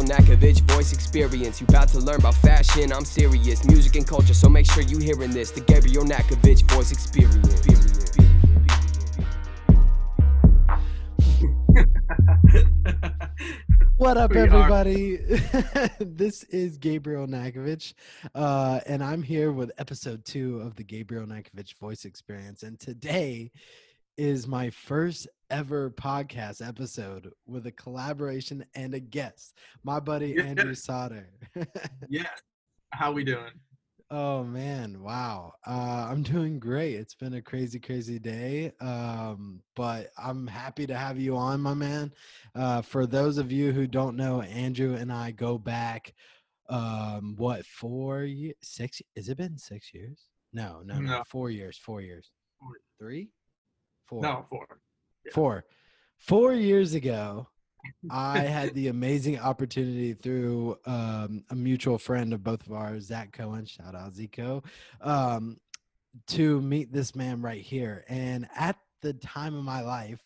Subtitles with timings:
[0.00, 1.60] Gabriel Nakovich voice experience.
[1.60, 3.64] You about to learn about fashion, I'm serious.
[3.66, 5.50] Music and culture, so make sure you hearing this.
[5.50, 7.66] The Gabriel Nakovich voice experience.
[13.96, 15.16] What up, We everybody?
[16.00, 17.92] this is Gabriel Nakovich,
[18.34, 22.62] uh, and I'm here with episode two of the Gabriel Nakovich Voice Experience.
[22.62, 23.52] And today
[24.16, 30.44] is my first ever podcast episode with a collaboration and a guest, my buddy Yeah.
[30.44, 31.28] Andrew Sauter.
[32.08, 32.30] yeah.
[32.92, 33.52] How we doing?
[34.12, 35.52] Oh man, wow.
[35.64, 36.94] Uh, I'm doing great.
[36.96, 38.72] It's been a crazy, crazy day.
[38.80, 42.12] Um, but I'm happy to have you on, my man.
[42.56, 46.14] Uh, for those of you who don't know, Andrew and I go back
[46.68, 50.26] um what four years six has it been six years?
[50.52, 51.22] No, no, no, No.
[51.28, 52.30] four years, four years.
[52.60, 52.72] Four.
[52.98, 53.30] Three?
[54.06, 54.22] Four.
[54.22, 54.66] No, four.
[55.32, 55.64] Four.
[56.18, 57.48] Four years ago,
[58.10, 63.32] I had the amazing opportunity through um, a mutual friend of both of ours, Zach
[63.32, 64.64] Cohen, shout out Zico,
[65.00, 65.58] um,
[66.28, 68.04] to meet this man right here.
[68.08, 70.20] And at the time of my life,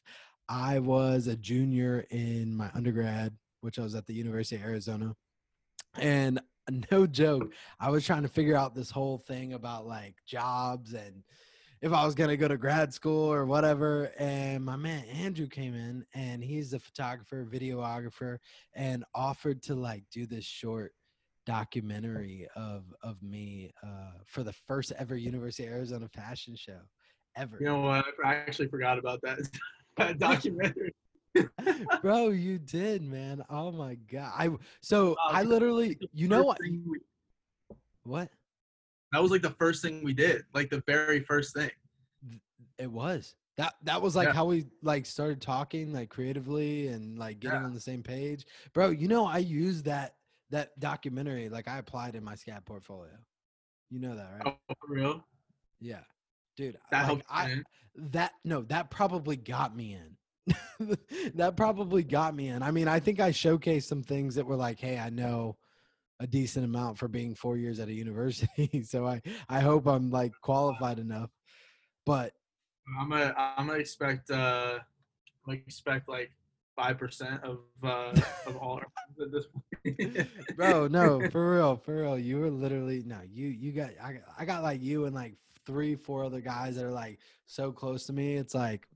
[0.48, 5.14] I was a junior in my undergrad, which I was at the University of Arizona.
[5.96, 6.40] And
[6.90, 11.22] no joke, I was trying to figure out this whole thing about like jobs and
[11.84, 14.10] if I was gonna go to grad school or whatever.
[14.18, 18.38] And my man Andrew came in and he's a photographer, videographer,
[18.74, 20.92] and offered to like do this short
[21.44, 26.80] documentary of of me uh, for the first ever University of Arizona fashion show
[27.36, 27.58] ever.
[27.60, 28.06] You know what?
[28.24, 29.40] I actually forgot about that,
[29.98, 30.94] that documentary.
[32.00, 33.44] Bro, you did, man.
[33.50, 34.32] Oh my god.
[34.34, 34.48] I
[34.80, 36.58] so I literally you know what
[38.04, 38.30] what
[39.14, 41.70] That was like the first thing we did, like the very first thing.
[42.78, 43.36] it was.
[43.56, 44.32] That that was like Yeah.
[44.34, 47.66] how we like started talking like creatively and like getting Yeah.
[47.66, 48.44] on the same page.
[48.72, 50.16] Bro, you know I used that
[50.50, 53.12] that documentary like I applied in my SCAD portfolio.
[53.88, 54.42] You know that, right?
[54.68, 55.24] Oh, for real?
[55.78, 56.00] Yeah.
[56.56, 57.24] Dude, That like, helped.
[57.30, 57.62] I
[57.94, 60.16] that no, that probably got me in.
[61.36, 62.64] that probably got me in.
[62.64, 65.56] I mean, I think I showcased some things that were like, hey, I know
[66.20, 68.82] a decent amount for being four years at a university.
[68.88, 71.30] so I I hope I'm like qualified enough.
[72.06, 72.32] But
[72.98, 76.30] I'm gonna I'm gonna expect uh I'm gonna expect like
[76.76, 78.12] five percent of uh
[78.46, 78.86] of all our
[79.22, 80.28] at this point.
[80.56, 82.18] bro, no, for real, for real.
[82.18, 85.34] You were literally no, you you got I got- I got like you and like
[85.66, 88.36] three, four other guys that are like so close to me.
[88.36, 88.86] It's like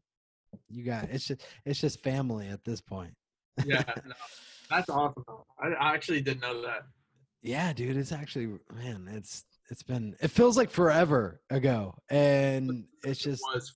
[0.68, 3.14] you got it's just it's just family at this point.
[3.64, 4.14] yeah, no,
[4.70, 5.24] that's awesome.
[5.60, 6.82] I, I actually didn't know that.
[7.43, 11.94] Yeah, dude, it's actually man, it's it's been it feels like forever ago.
[12.10, 13.75] And it's just It was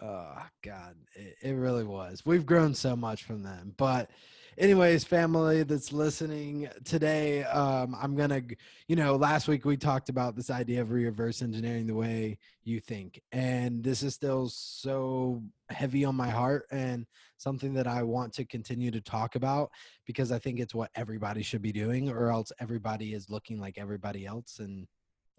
[0.00, 2.24] oh god, it, it really was.
[2.24, 3.74] We've grown so much from them.
[3.76, 4.10] But
[4.58, 8.42] anyways, family that's listening today, um, I'm gonna
[8.88, 12.80] you know, last week we talked about this idea of reverse engineering the way you
[12.80, 13.20] think.
[13.32, 17.06] And this is still so heavy on my heart and
[17.38, 19.70] something that I want to continue to talk about
[20.06, 23.78] because I think it's what everybody should be doing, or else everybody is looking like
[23.78, 24.86] everybody else, and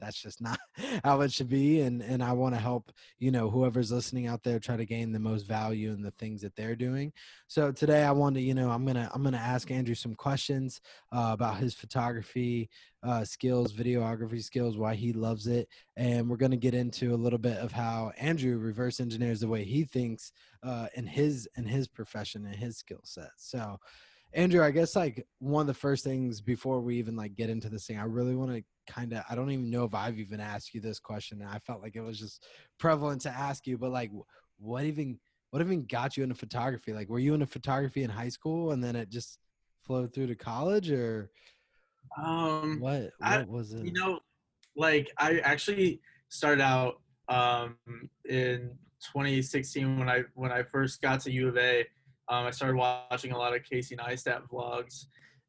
[0.03, 0.59] that's just not
[1.03, 1.81] how it should be.
[1.81, 5.11] And and I want to help you know whoever's listening out there try to gain
[5.11, 7.13] the most value in the things that they're doing.
[7.47, 10.81] So today I want to you know I'm gonna I'm gonna ask Andrew some questions
[11.11, 12.69] uh, about his photography
[13.03, 17.39] uh, skills, videography skills, why he loves it, and we're gonna get into a little
[17.39, 20.31] bit of how Andrew reverse engineers the way he thinks
[20.63, 23.31] uh, in his in his profession and his skill set.
[23.37, 23.79] So,
[24.35, 27.69] Andrew, I guess like one of the first things before we even like get into
[27.69, 30.39] this thing, I really want to kind of I don't even know if I've even
[30.39, 32.45] asked you this question, and I felt like it was just
[32.79, 34.11] prevalent to ask you, but like,
[34.57, 35.19] what even
[35.51, 36.93] what even got you into photography?
[36.93, 39.37] Like, were you into photography in high school, and then it just
[39.83, 41.29] flowed through to college, or
[42.17, 43.11] um what?
[43.21, 43.85] I- What was it?
[43.85, 44.19] you know
[44.75, 46.99] like i actually started out
[47.29, 47.77] um
[48.27, 48.71] in
[49.01, 51.85] 2016 when i when i first got to u of a
[52.33, 55.05] um, i started watching a lot of casey neistat vlogs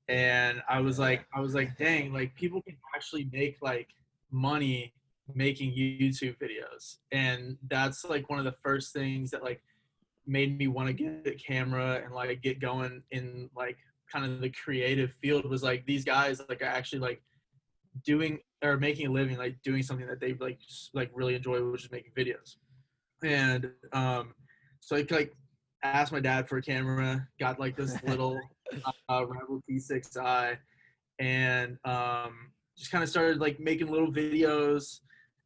[0.09, 3.89] and i was like i was like dang like people can actually make like
[4.31, 4.93] money
[5.33, 6.97] making youtube videos.
[7.13, 9.63] And that's like one of the first things that like
[10.27, 13.77] made me want to get a camera and like get going in like
[14.11, 17.23] kind of the creative field was like these guys like are actually like
[18.05, 21.63] doing or making a living like doing something that they like s- like really enjoy
[21.71, 22.57] which is making videos.
[23.23, 24.35] And um
[24.81, 25.35] so like
[25.85, 28.51] asked my dad for a camera got like this little
[29.09, 30.57] uh, rebel t6i
[31.19, 35.01] and um just kind of started like making little videos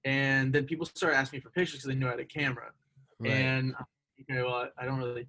[0.04, 2.70] and then people started asking me for pictures because they knew i had a camera
[3.20, 3.30] Right.
[3.32, 3.74] and
[4.20, 5.26] okay well i don't really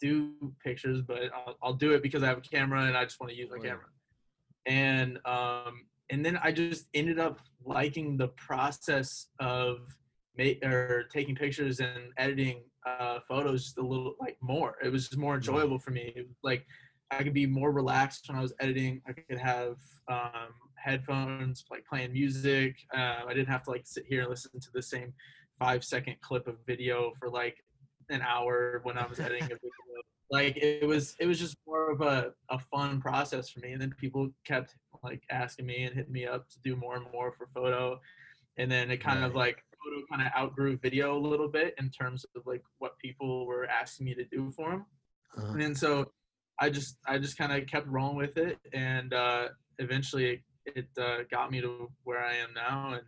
[0.00, 0.32] do
[0.64, 3.30] pictures, but I'll, I'll do it because I have a camera and I just want
[3.30, 3.66] to use my Right.
[3.66, 3.86] camera.
[4.66, 9.80] And um, and then I just ended up liking the process of
[10.38, 14.76] ma- or taking pictures and editing uh, photos a little like more.
[14.82, 16.12] It was just more enjoyable for me.
[16.16, 16.66] It like
[17.10, 19.02] I could be more relaxed when I was editing.
[19.06, 19.76] I could have
[20.08, 22.76] um, headphones, like playing music.
[22.94, 25.12] Uh, I didn't have to like sit here and listen to the same
[25.58, 27.56] five second clip of video for like
[28.08, 29.60] an hour when I was editing a video.
[30.30, 33.72] Like it was, it was just more of a, a fun process for me.
[33.72, 37.06] And then people kept like asking me and hitting me up to do more and
[37.12, 38.00] more for photo.
[38.56, 41.88] And then it kind of like photo kind of outgrew video a little bit in
[41.90, 44.86] terms of like what people were asking me to do for them
[45.36, 45.58] Uh-huh.
[45.58, 46.10] and so
[46.58, 49.48] i just i just kind of kept rolling with it and uh
[49.78, 53.06] eventually it uh, got me to where i am now and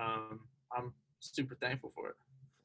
[0.00, 0.40] um
[0.76, 2.14] i'm super thankful for it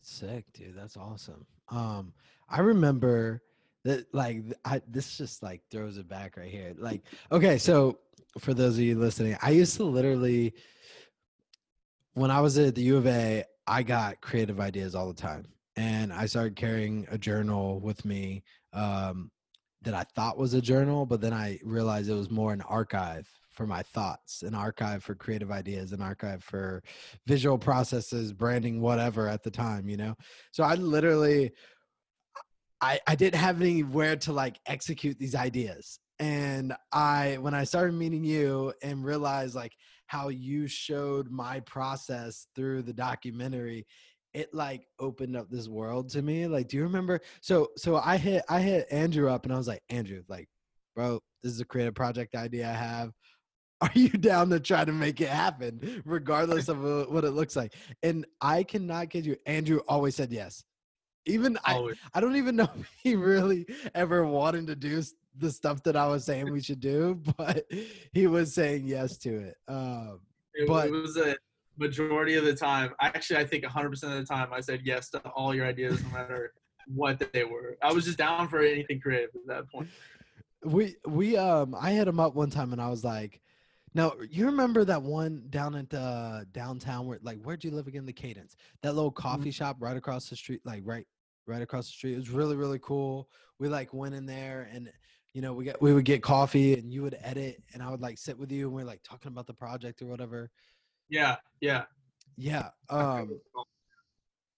[0.08, 0.76] Sick, dude.
[0.78, 1.48] That's awesome.
[1.70, 2.14] Um,
[2.48, 3.42] I remember
[3.86, 6.76] that like I this just like throws it back right here.
[6.78, 7.98] Like, okay, so
[8.38, 10.54] for those of you listening, I used to literally
[12.16, 15.46] when I was at the U of A, I got creative ideas all the time.
[15.76, 19.30] And I started carrying a journal with me um,
[19.82, 23.28] that I thought was a journal, but then I realized it was more an archive
[23.52, 26.82] for my thoughts, an archive for creative ideas, an archive for
[27.28, 30.16] visual processes, branding, whatever at the time, you know?
[30.52, 31.52] So I literally,
[32.80, 36.00] I, I didn't have anywhere to like execute these ideas.
[36.20, 39.74] And I, when I started meeting you and realized like
[40.08, 43.86] how you showed my process through the documentary,
[44.34, 46.48] it like opened up this world to me.
[46.48, 47.22] Like, do you remember?
[47.42, 50.48] So, so I hit, I hit Andrew up and I was like, Andrew, like,
[50.96, 53.12] bro, this is a creative project idea I have.
[53.82, 56.82] Are you down to try to make it happen, regardless of
[57.12, 57.76] what it looks like?
[58.04, 60.64] And I cannot kid you, Andrew always said yes.
[61.26, 61.98] Even I, Always.
[62.14, 65.04] I don't even know if he really ever wanted to do
[65.38, 67.66] the stuff that I was saying we should do, but
[68.14, 69.58] he was saying yes to it.
[69.68, 70.20] Um,
[70.54, 71.36] It, but- it was a
[71.78, 75.20] majority of the time actually i think 100% of the time i said yes to
[75.36, 76.54] all your ideas no matter
[76.88, 79.90] what they were i was just down for anything creative at that point
[80.64, 83.40] we we um I hit him up one time and I was like,
[83.94, 88.06] "Now you remember that one down at the downtown where like where'd you live again?
[88.06, 91.06] The Cadence, that little coffee shop right across the street, like right
[91.46, 92.14] right across the street.
[92.14, 93.30] It was really really cool.
[93.60, 94.90] We like went in there and."
[95.36, 98.00] You know, we got we would get coffee and you would edit and I would
[98.00, 100.50] like sit with you and we are like talking about the project or whatever.
[101.10, 101.84] yeah yeah
[102.38, 102.70] Yeah.
[102.90, 103.68] Um what it's called.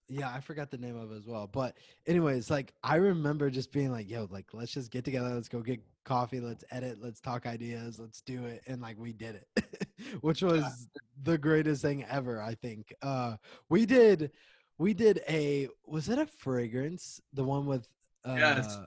[0.08, 1.48] yeah, I forgot the name of it as well.
[1.48, 5.50] But anyways, like I remember just being like, yo, like let's just get together, let's
[5.50, 8.62] go get coffee, let's edit, let's talk ideas, let's do it.
[8.68, 9.66] And like we did it.
[10.22, 10.88] Which was
[11.24, 12.94] the greatest thing ever, I think.
[13.02, 13.38] Uh
[13.68, 14.30] we did
[14.78, 17.20] we did a was it a fragrance?
[17.34, 17.88] The one with
[18.24, 18.78] uh yes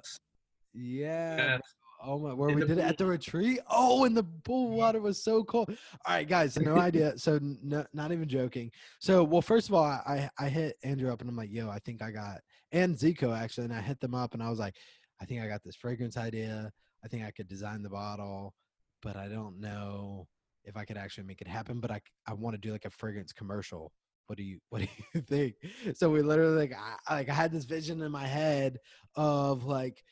[0.72, 1.36] yeah.
[1.36, 1.60] yes
[2.02, 2.32] Oh my!
[2.32, 3.60] Where In we did it at the retreat?
[3.70, 5.68] Oh, and the pool water was so cold.
[5.68, 7.14] All right, guys, no idea.
[7.18, 8.70] So, no, not even joking.
[8.98, 11.78] So, well, first of all, I I hit Andrew up and I'm like, yo, I
[11.80, 12.40] think I got
[12.72, 14.74] and Zico actually, and I hit them up and I was like,
[15.20, 16.70] I think I got this fragrance idea.
[17.04, 18.54] I think I could design the bottle,
[19.02, 20.26] but I don't know
[20.64, 21.80] if I could actually make it happen.
[21.80, 23.92] But I I want to do like a fragrance commercial.
[24.26, 25.54] What do you What do you think?
[25.94, 26.72] So we literally like
[27.08, 28.78] I, like I had this vision in my head
[29.16, 30.02] of like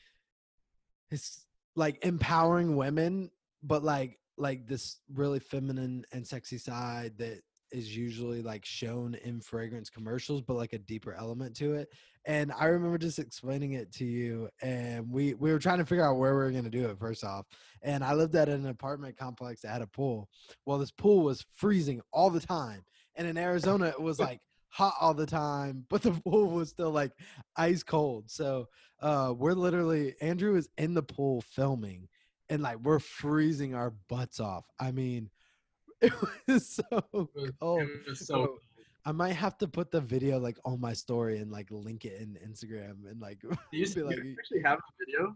[1.11, 1.45] it's
[1.79, 3.31] like empowering women
[3.63, 9.39] but like like this really feminine and sexy side that is usually like shown in
[9.39, 11.89] fragrance commercials but like a deeper element to it.
[12.25, 16.05] And i remember just explaining it to you and we we were trying to figure
[16.05, 17.45] out where we were going to do it first off.
[17.81, 20.27] And i lived at an apartment complex that had a pool.
[20.65, 22.83] Well this pool was freezing all the time.
[23.15, 26.91] And in arizona it was like hot all the time but the pool was still
[26.91, 27.11] like
[27.55, 28.67] ice cold so
[29.01, 32.07] uh we're literally andrew is in the pool filming
[32.49, 34.65] and like we're freezing our butts off.
[34.79, 35.29] I mean
[36.01, 36.13] it
[36.47, 37.81] was so It cold.
[37.81, 38.59] it was so
[39.05, 42.21] i might have to put the video like on my story and like link it
[42.21, 45.35] in instagram and like Do you, be like- actually have a video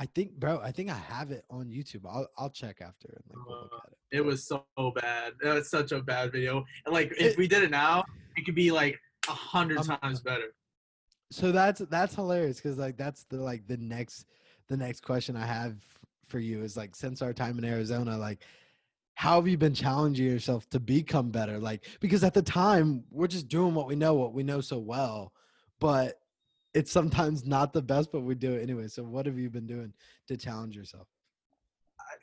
[0.00, 3.24] i think bro i think i have it on youtube i'll, I'll check after and
[3.28, 4.64] like we'll look Uh, at it It was so
[5.00, 5.34] bad.
[5.42, 6.64] It was such a bad video.
[6.84, 8.02] And like, It- if we did it now,
[8.36, 10.48] it could be like a hundred Um, times better.
[11.30, 14.26] so that's that's hilarious because like that's the like the next
[14.68, 15.76] the next question i have
[16.30, 18.40] for you is like since our time in arizona like
[19.14, 23.26] how have you been challenging yourself to become better like because at the time we're
[23.38, 25.32] just doing what we know what we know so well
[25.78, 26.18] but
[26.74, 29.66] it's sometimes not the best but we do it anyway so what have you been
[29.66, 29.92] doing
[30.28, 31.08] to challenge yourself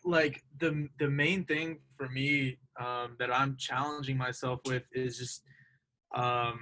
[0.03, 5.43] Like the the main thing for me um, that I'm challenging myself with is just
[6.15, 6.59] um,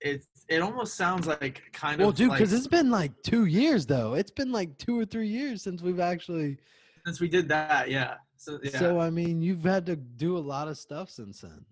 [0.00, 3.12] it's it almost sounds like kind Well, of well, dude, like, because it's been like
[3.22, 4.14] two years though.
[4.14, 6.58] It's been like two or three years since we've actually.
[7.06, 8.14] since we did that, yeah.
[8.36, 11.64] So yeah, So I mean, you've had to do a lot of stuff since then.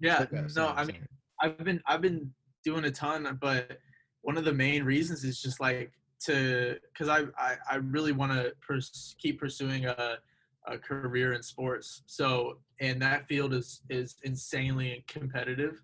[0.00, 0.22] yeah.
[0.22, 1.52] Okay, No, sorry, I mean, sorry.
[1.58, 2.32] I've been I've been
[2.64, 3.78] doing a ton, but
[4.24, 5.92] one of the main reasons is just like
[6.24, 10.18] to because I, I I really want to pers- keep pursuing a
[10.66, 12.02] a career in sports.
[12.06, 15.80] So and that field is is insanely competitive,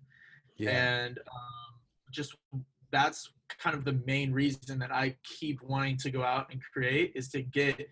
[0.59, 1.79] and um,
[2.11, 2.35] just
[2.91, 3.29] that's
[3.59, 7.29] kind of the main reason that I keep wanting to go out and create is
[7.29, 7.87] to get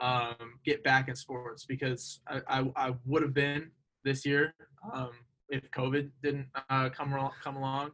[0.00, 3.72] um, get back in sports because I, I, I would have been
[4.04, 4.54] this year
[4.92, 5.10] um,
[5.48, 7.12] if COVID didn't uh, come
[7.42, 7.90] come along,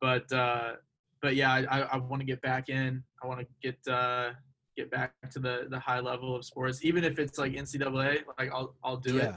[0.00, 0.74] but uh,
[1.20, 3.02] but yeah, I, I, want to get back in.
[3.22, 4.30] I want to get uh,
[4.76, 8.22] get back to the the high level of sports, even if it's like NCAA.
[8.38, 9.34] Like I'll I'll do it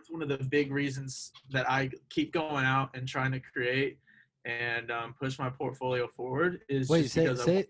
[0.00, 3.98] that's one of the big reasons that I keep going out and trying to create
[4.46, 7.66] and um, push my portfolio forward is Wait, say say.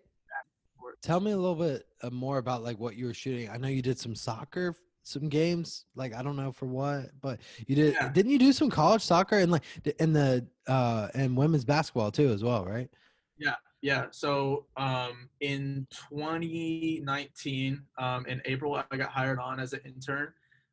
[1.03, 3.49] Tell me a little bit uh, more about like what you were shooting.
[3.49, 5.87] I know you did some soccer, some games.
[5.97, 7.95] Like I don't know for what, but you did.
[7.95, 8.11] Yeah.
[8.13, 9.63] Didn't you do some college soccer and like
[9.99, 12.89] in the uh and women's basketball too as well, right?
[13.41, 13.55] Yeah.
[13.83, 14.07] Yeah.
[14.11, 20.33] So um, in 2019, um, in April, I got hired on as an intern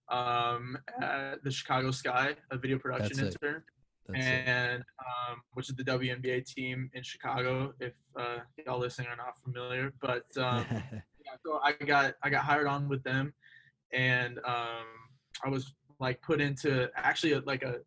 [0.10, 3.42] um, at the Chicago Sky, a video production That's it.
[3.42, 3.64] intern,
[4.08, 7.74] That's and um, which is the WNBA team in Chicago.
[7.80, 12.44] If uh, y'all listening are not familiar, but um, yeah, so I got I got
[12.44, 13.34] hired on with them,
[13.94, 14.86] and um,
[15.44, 17.78] I was like put into actually a, like a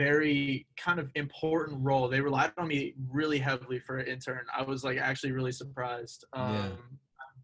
[0.00, 2.08] very kind of important role.
[2.08, 4.44] They relied on me really heavily for an intern.
[4.56, 6.24] I was like actually really surprised.
[6.32, 6.70] Um, Yeah.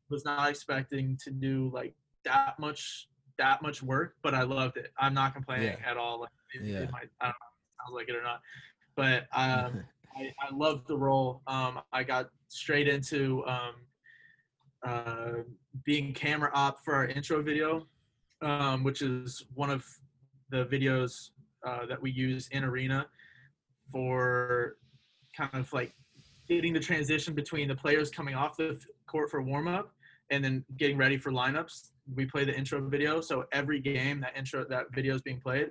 [0.09, 1.93] Was not expecting to do like
[2.25, 3.09] that much
[3.39, 4.91] that much work, but I loved it.
[4.99, 5.91] I'm not complaining Yeah.
[5.91, 6.21] at all.
[6.21, 6.91] Like, it, it Yeah.
[6.93, 8.41] might, I don't know, if it sounds like it or not,
[8.95, 9.85] but um,
[10.17, 11.43] I, I loved the role.
[11.47, 13.75] Um, I got straight into um,
[14.87, 15.33] uh,
[15.85, 17.87] being camera op for our intro video,
[18.41, 19.85] um, which is one of
[20.51, 21.31] the videos
[21.67, 23.07] uh, that we use in Arena
[23.91, 24.77] for
[25.37, 25.93] kind of like
[26.49, 29.93] getting the transition between the players coming off the court for warm up
[30.31, 31.89] and then getting ready for lineups.
[32.15, 35.71] We play the intro video, so every game that intro that video is being played,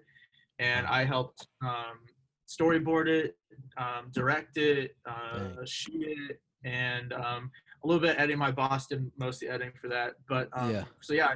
[0.59, 1.99] and I helped um,
[2.47, 3.37] storyboard it,
[3.77, 7.51] um, direct it, uh, shoot it, and um,
[7.83, 8.37] a little bit editing.
[8.37, 10.83] My boss did mostly editing for that, but um, Yeah.
[11.01, 11.35] So yeah, I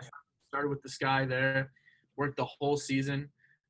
[0.49, 1.71] started with the sky there,
[2.17, 3.29] worked the whole season.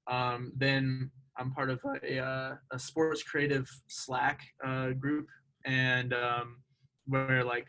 [0.09, 5.27] Um, then I'm part of a, uh, a sports creative Slack uh, group,
[5.65, 6.57] and um,
[7.05, 7.67] where like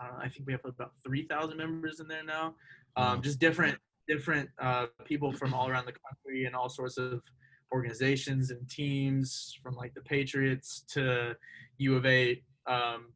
[0.00, 2.54] uh, I think we have about three thousand members in there now.
[2.96, 3.78] Um, just different
[4.08, 7.22] different uh, people from all around the country and all sorts of
[7.72, 11.36] organizations and teams, from like the Patriots to
[11.78, 13.12] U of A um,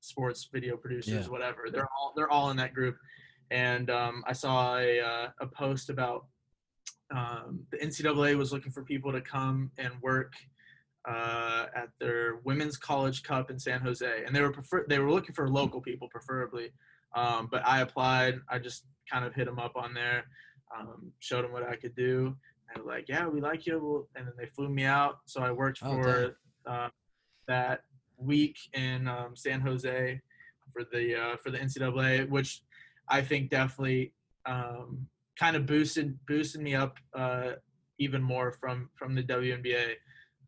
[0.00, 1.30] sports video producers, Yeah.
[1.30, 1.66] whatever.
[1.70, 2.96] They're all they're all in that group.
[3.50, 6.26] And um, I saw a uh, a post about
[7.14, 10.34] um, the NCAA was looking for people to come and work
[11.08, 15.10] uh, at their women's college cup in San Jose, and they were prefer- they were
[15.10, 16.72] looking for local people preferably.
[17.14, 18.40] Um, but I applied.
[18.50, 20.24] I just kind of hit them up on there,
[20.76, 22.36] um, showed them what I could do.
[22.74, 25.20] And like, "Yeah, we like you," We'll- and then they flew me out.
[25.26, 26.36] So I worked Oh, for
[26.66, 26.88] uh,
[27.46, 27.84] that
[28.18, 30.20] week in um, San Jose
[30.72, 32.62] for the uh, for the NCAA, which
[33.08, 34.12] I think definitely
[34.44, 35.06] um,
[35.38, 37.52] kind of boosted boosted me up uh,
[37.98, 39.94] even more from from the WNBA.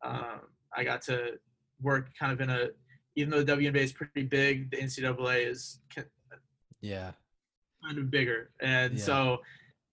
[0.05, 0.41] Um,
[0.77, 1.33] I got to
[1.81, 2.69] work kind of in a
[3.17, 5.81] even though the WNBA is pretty big, the NCAA is
[6.81, 7.13] yeah.
[7.85, 9.05] kind of bigger, and Yeah.
[9.05, 9.39] so.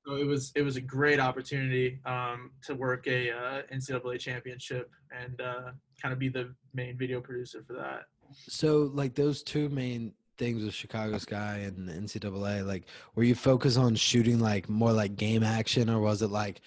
[0.08, 4.92] So it was it was a great opportunity um, to work a uh, NCAA championship
[5.10, 8.04] and uh, kind of be the main video producer for that.
[8.36, 13.36] So like those two main things with Chicago Sky and the NCAA, like were you
[13.36, 16.62] focused on shooting like more like game action or was it like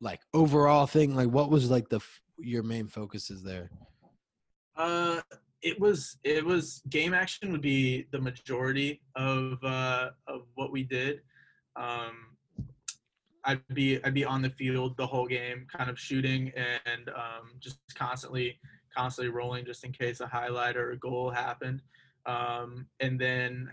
[0.00, 1.14] like overall thing?
[1.14, 2.00] Like what was like the
[2.38, 3.70] your main focuses there?
[4.76, 5.20] Uh,
[5.62, 10.82] it was it was game action would be the majority of uh, of what we
[10.82, 11.20] did.
[11.76, 12.36] Um,
[13.44, 17.52] I'd be I'd be on the field the whole game, kind of shooting and um,
[17.60, 18.58] just constantly
[18.94, 21.82] constantly rolling just in case a highlight or a goal happened.
[22.26, 23.70] Um, and then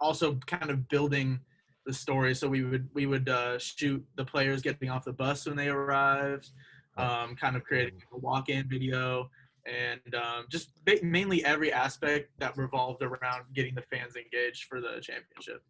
[0.00, 1.40] also kind of building
[1.86, 2.34] the story.
[2.34, 5.68] So we would we would uh, shoot the players getting off the bus when they
[5.68, 6.50] arrived,
[6.96, 9.30] um, kind of creating a walk-in video,
[9.66, 14.80] and um, just ba- mainly every aspect that revolved around getting the fans engaged for
[14.80, 15.62] the championship.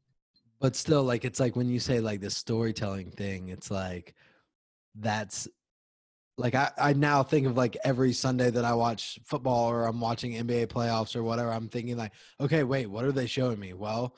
[0.61, 4.15] But still like it's like when you say like the storytelling thing, it's like
[4.97, 5.47] that's
[6.39, 10.01] like I, I now think of like every Sunday that I watch football or I'm
[10.01, 13.75] watching NBA playoffs or whatever, I'm thinking like, okay, wait, what are they showing me?
[13.75, 14.17] Well,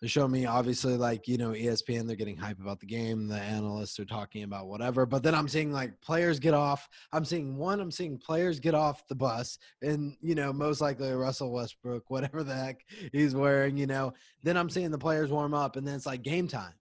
[0.00, 3.38] they're showing me obviously like, you know, ESPN, they're getting hype about the game, the
[3.38, 5.04] analysts are talking about whatever.
[5.04, 6.88] But then I'm seeing like players get off.
[7.12, 11.12] I'm seeing one, I'm seeing players get off the bus and, you know, most likely
[11.12, 12.80] Russell Westbrook, whatever the heck
[13.12, 14.12] he's wearing, you know.
[14.42, 16.74] Then I'm seeing the players warm up and then it's like game time.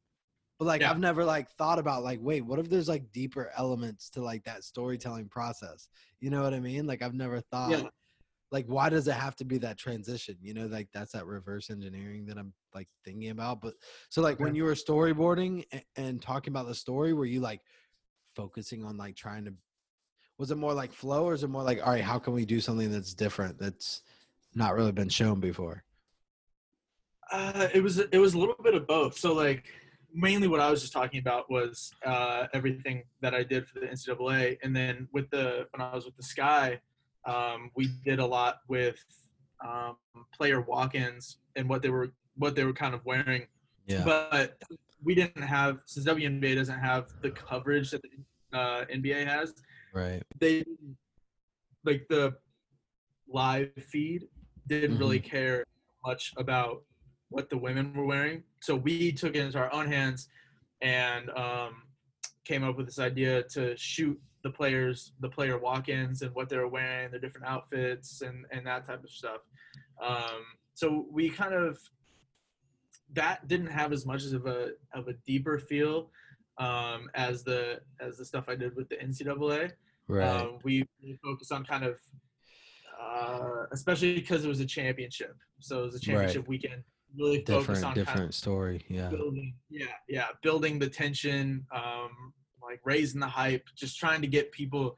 [0.58, 0.92] But like Yeah.
[0.92, 4.44] I've never like thought about like, wait, what if there's like deeper elements to like
[4.46, 5.88] that storytelling process?
[6.20, 6.88] You know what I mean?
[6.88, 7.90] Like I've never thought Yeah.
[8.52, 10.38] like why does it have to be that transition?
[10.42, 13.62] You know, like that's that reverse engineering that I'm like thinking about.
[13.62, 13.74] But
[14.10, 17.62] so like when you were storyboarding and, and talking about the story, were you like
[18.36, 19.54] focusing on like trying to
[20.38, 22.46] was it more like flow or is it more like all right, how can we
[22.46, 24.04] do something that's different that's
[24.54, 25.84] not really been shown before?
[27.32, 29.18] Uh, it was it was a little bit of both.
[29.18, 29.66] So like
[30.15, 33.88] mainly what I was just talking about was uh, everything that I did for the
[33.88, 36.79] NCAA, and then with the when I was with the Sky,
[37.25, 39.03] um, we did a lot with
[39.65, 39.98] um,
[40.34, 43.45] player walk-ins and what they were what they were kind of wearing.
[43.88, 44.03] Yeah.
[44.03, 44.62] But
[45.03, 49.53] we didn't have since WNBA doesn't have the coverage that the uh, NBA has.
[49.93, 50.24] right.
[50.39, 50.63] They
[51.84, 52.36] like the
[53.27, 54.27] live feed
[54.67, 55.63] didn't really care
[56.05, 56.84] much about
[57.29, 58.43] what the women were wearing.
[58.65, 60.27] So we took it into our own hands
[60.81, 61.84] and um,
[62.45, 66.67] came up with this idea to shoot the players, the player walk-ins, and what they're
[66.67, 69.41] wearing, their different outfits, and and that type of stuff.
[70.03, 70.41] Um,
[70.74, 71.79] so we kind of
[73.13, 76.10] that didn't have as much of a of a deeper feel
[76.57, 79.72] um, as the as the stuff I did with the NCAA.
[80.07, 80.27] Right.
[80.27, 81.98] Um, we, we focused on kind of,
[83.01, 85.36] uh, especially because it was a championship.
[85.60, 86.84] So it was a championship weekend.
[87.17, 88.86] Really different on different kind story.
[88.89, 89.10] Yeah.
[89.10, 94.51] building, yeah, yeah, building the tension, um, like raising the hype, just trying to get
[94.51, 94.98] people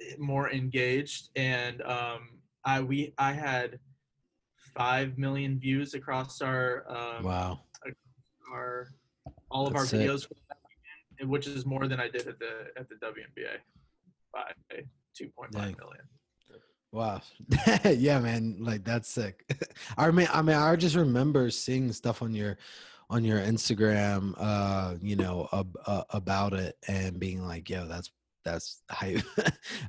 [0.00, 1.30] eh, more engaged.
[1.36, 3.78] And um, I we I had
[4.74, 7.60] five million views across our um, Wow.
[8.52, 8.88] our
[9.50, 12.88] all of That's our videos, weekend, which is more than I did at the at
[12.88, 13.58] the WNBA
[14.32, 14.52] by
[15.16, 16.04] two point five million.
[16.92, 17.20] Wow.
[17.84, 18.56] yeah, man.
[18.60, 19.44] Like that's sick.
[19.98, 22.56] I mean, I mean, I just remember seeing stuff on your
[23.10, 28.10] on your Instagram, uh, you know, ab- uh, about it and being like, "Yo, that's
[28.44, 29.22] that's hype."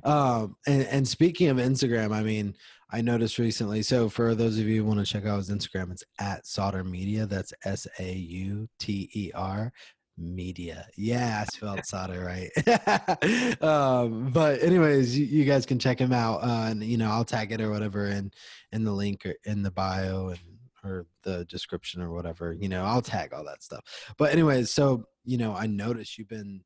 [0.04, 2.54] um, and and speaking of Instagram, I mean,
[2.90, 3.82] I noticed recently.
[3.82, 6.84] So for those of you who want to check out his Instagram, it's at Sauter
[6.84, 7.26] Media.
[7.26, 9.72] That's S A U T E R
[10.18, 10.86] media.
[10.96, 13.62] Yeah, I spelled Sauter right.
[13.62, 17.24] um, but anyways, you, you guys can check him out, uh, and you know I'll
[17.24, 18.30] tag it or whatever in
[18.72, 20.40] in the link or in the bio and
[20.84, 22.52] or the description or whatever.
[22.52, 23.84] You know I'll tag all that stuff.
[24.16, 26.62] But anyways, so you know I noticed you've been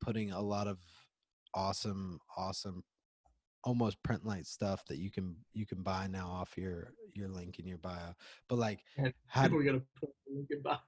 [0.00, 0.78] putting a lot of
[1.54, 2.82] awesome, awesome
[3.64, 7.58] almost print light stuff that you can you can buy now off your your link
[7.58, 8.14] in your bio
[8.48, 10.78] but like And how We're gonna put the link in bio.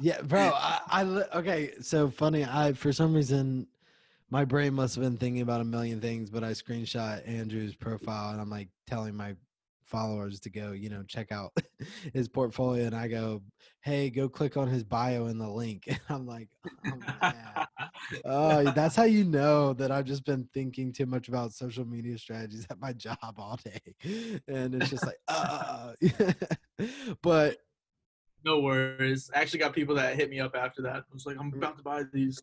[0.00, 0.52] yeah, bro.
[0.54, 1.02] I, I
[1.38, 1.72] okay.
[1.80, 2.44] So funny.
[2.44, 3.66] I for some reason,
[4.30, 8.30] my brain must have been thinking about a million things, but I screenshot Andrew's profile
[8.32, 9.34] and I'm like telling my
[9.92, 11.52] followers to go, you know, check out
[12.14, 13.42] his portfolio, and I go,
[13.82, 16.48] hey, go click on his bio in the link, and I'm like,
[16.86, 17.66] oh, man.
[18.24, 22.18] oh, that's how you know that I've just been thinking too much about social media
[22.18, 25.92] strategies at my job all day, and it's just like, uh,
[27.22, 27.58] but
[28.44, 29.30] no worries.
[29.34, 30.96] I actually got people that hit me up after that.
[30.96, 32.42] I was like, I'm about to buy these.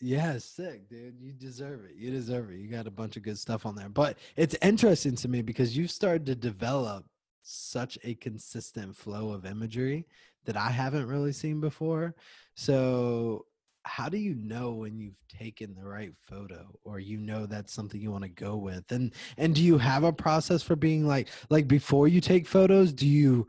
[0.00, 1.20] Yeah, sick, dude.
[1.20, 1.94] You deserve it.
[1.94, 2.58] You deserve it.
[2.58, 3.90] You got a bunch of good stuff on there.
[3.90, 7.04] But it's interesting to me because you've started to develop
[7.42, 10.06] such a consistent flow of imagery
[10.46, 12.14] that I haven't really seen before.
[12.54, 13.44] So,
[13.84, 18.00] how do you know when you've taken the right photo or you know that's something
[18.00, 18.90] you want to go with?
[18.92, 22.92] And and do you have a process for being like like before you take photos,
[22.92, 23.46] do you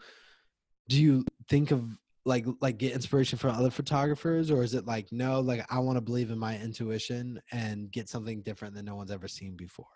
[0.89, 1.85] do you think of
[2.25, 5.97] like like get inspiration from other photographers or is it like no like i want
[5.97, 9.87] to believe in my intuition and get something different that no one's ever seen before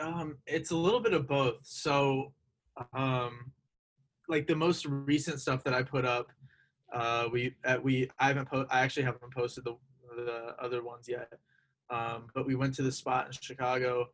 [0.00, 1.58] Um, it's a little bit of both.
[1.62, 2.32] So,
[2.94, 3.52] um,
[4.28, 6.32] like the most recent stuff that I put up,
[6.92, 9.76] uh, we uh, we I haven't po- I actually haven't posted the
[10.16, 11.32] the other ones yet.
[11.90, 14.08] Um, but we went to the spot in Chicago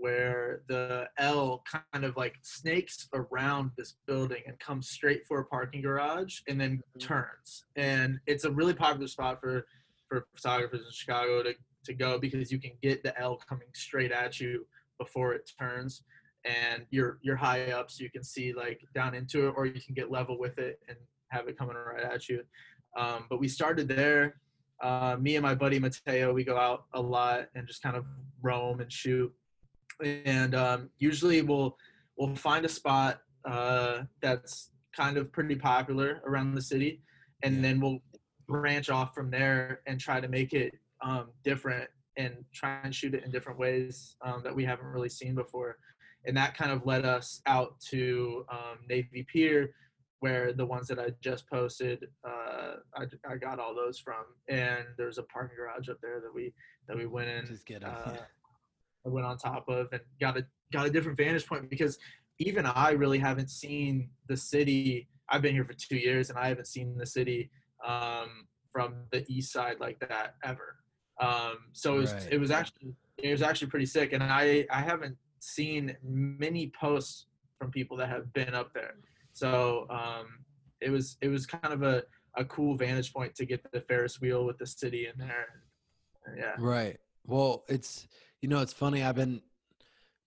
[0.00, 5.44] where the L kind of like snakes around this building and comes straight for a
[5.44, 7.64] parking garage and then turns.
[7.76, 9.66] And it's a really popular spot for
[10.08, 14.12] for photographers in Chicago to to go because you can get the L coming straight
[14.12, 14.66] at you
[14.98, 16.02] before it turns
[16.44, 19.80] and you're you're high up so you can see like down into it or you
[19.80, 20.96] can get level with it and
[21.28, 22.42] have it coming right at you
[22.98, 24.36] um, but we started there
[24.80, 28.04] uh, me and my buddy Mateo, we go out a lot and just kind of
[28.42, 29.32] roam and shoot.
[30.02, 31.76] And um, usually we'll
[32.16, 37.02] we'll find a spot uh, that's kind of pretty popular around the city,
[37.42, 37.62] and Yeah.
[37.62, 37.98] then we'll
[38.46, 43.14] branch off from there and try to make it um, different and try and shoot
[43.14, 45.78] it in different ways um, that we haven't really seen before.
[46.26, 49.72] And that kind of led us out to um, Navy Pier,
[50.18, 54.24] where the ones that I just posted, uh, I, I got all those from.
[54.48, 56.52] And there's a parking garage up there that we
[56.88, 57.46] that we went in.
[57.46, 58.16] Just get uh.
[59.06, 61.98] I went on top of and got a got a different vantage point because
[62.38, 65.08] even I really haven't seen the city.
[65.28, 67.50] I've been here for two years and I haven't seen the city
[67.86, 70.76] um, from the east side like that ever.
[71.20, 72.28] Um, so it was Right.
[72.32, 77.26] it was actually it was actually pretty sick, and I I haven't seen many posts
[77.58, 78.94] from people that have been up there.
[79.32, 80.44] So um,
[80.80, 82.04] it was it was kind of a,
[82.36, 85.64] a cool vantage point to get the Ferris wheel with the city in there.
[86.36, 86.54] Yeah.
[86.58, 86.98] Right.
[87.26, 88.08] Well, it's
[88.40, 89.02] you know, it's funny.
[89.02, 89.42] I've been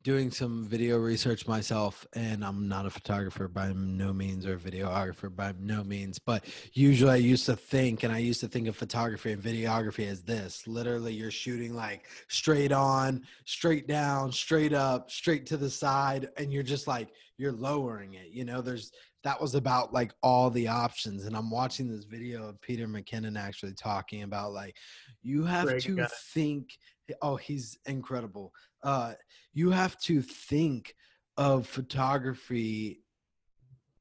[0.04, 4.58] doing some video research myself, and I'm not a photographer by no means or a
[4.58, 6.20] videographer by no means.
[6.20, 10.08] But usually, I used to think, and I used to think of photography and videography
[10.08, 15.70] as this: literally, you're shooting like straight on, straight down, straight up, straight to the
[15.70, 18.28] side, and you're just like you're lowering it.
[18.28, 18.92] You know, there's
[19.24, 21.26] that was about like all the options.
[21.26, 24.76] And I'm watching this video of Peter McKinnon actually talking about like
[25.22, 26.78] you have to think.
[27.22, 28.54] Oh, he's incredible.
[28.84, 29.14] Uh,
[29.54, 30.96] you have to think
[31.38, 33.02] of photography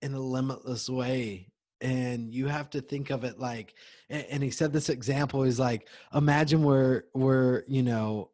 [0.02, 3.74] in a limitless way and you have to think of it like
[4.08, 8.30] and, and he said this example is like imagine we're we're you know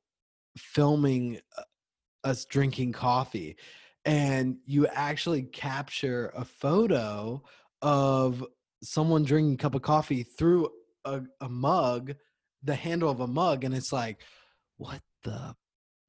[0.57, 1.63] filming uh,
[2.25, 3.57] us drinking coffee
[4.05, 7.43] and you actually capture a photo
[7.83, 8.45] of
[8.83, 10.69] someone drinking a cup of coffee through
[11.05, 12.15] a, a mug
[12.63, 14.21] the handle of a mug and it's like
[14.79, 15.55] what the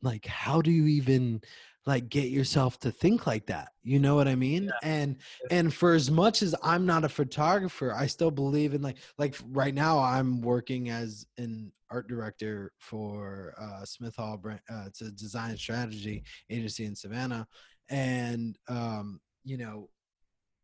[0.02, 1.42] like how do you even
[1.86, 3.70] like get yourself to think like that?
[3.84, 4.72] You know what i mean?
[4.84, 5.18] And
[5.52, 9.36] and for as much as i'm not a photographer i still believe in like like
[9.48, 15.02] right now i'm working as an art director for uh smith hall brand uh, it's
[15.02, 17.48] a design strategy agency in savannah.
[17.90, 19.90] And um you know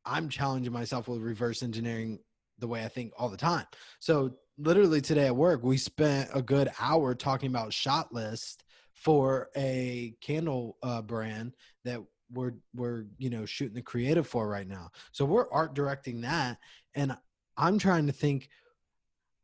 [0.06, 2.20] i'm challenging myself with reverse engineering
[2.60, 3.66] the way i think all the time.
[4.00, 8.64] So literally today at work we spent a good hour talking about shot list
[8.94, 12.00] for a candle uh, brand that
[12.32, 14.90] we're we're you know shooting the creative for right now.
[15.12, 16.58] So we're art directing that
[16.96, 17.16] and
[17.58, 18.50] i'm trying to think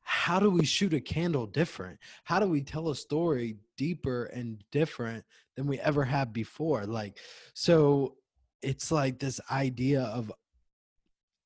[0.01, 1.99] how do we shoot a candle different?
[2.23, 5.23] How do we tell a story deeper and different
[5.55, 6.85] than we ever have before?
[6.85, 7.19] Like
[7.53, 8.15] so
[8.61, 10.31] it's like this idea of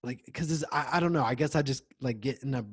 [0.04, 2.66] like because I, I don't know i guess i just like get in a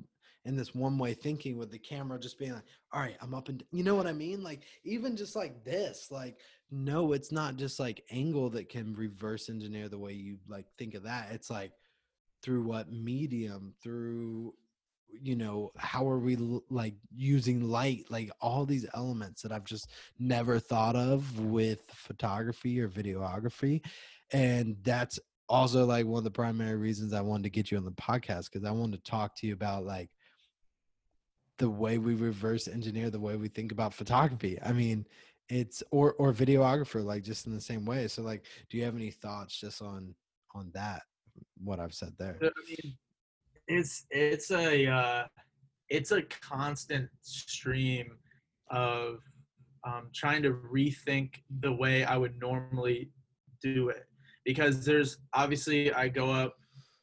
[0.45, 3.49] in this one way thinking with the camera just being like all right i'm up
[3.49, 4.43] and you know what i mean?
[4.43, 6.39] Like even just like this like
[6.71, 10.95] no it's not just like angle that can reverse engineer the way you like think
[10.95, 11.29] of that.
[11.33, 11.73] It's like
[12.43, 14.55] through what medium through
[15.21, 16.37] you know how are we
[16.71, 18.07] like using light?
[18.09, 23.83] Like all these elements that i've just never thought of with photography or videography
[24.33, 27.85] and that's also like one of the primary reasons i wanted to get you on
[27.85, 30.09] the podcast because i wanted to talk to you about like
[31.59, 34.59] the way we reverse engineer the way we think about photography.
[34.63, 35.07] I mean
[35.49, 38.09] it's or or videographer like just in the same way.
[38.09, 40.15] So like do you have any thoughts just on
[40.55, 41.03] on that
[41.63, 42.39] what i've said there?
[42.43, 42.97] I mean,
[43.69, 45.25] it's it's a uh,
[45.89, 48.19] it's a constant stream
[48.71, 49.19] of
[49.85, 53.11] um, trying to rethink the way I would normally
[53.63, 54.07] do it.
[54.45, 56.57] Because there's obviously I go up